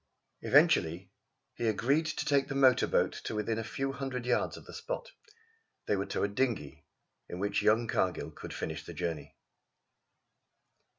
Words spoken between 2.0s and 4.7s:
to take the motor boat to within a few hundred yards of